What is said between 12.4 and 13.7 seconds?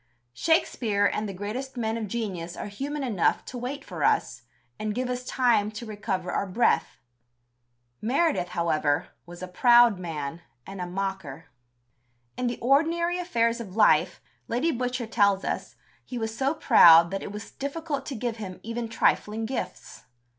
the ordinary affairs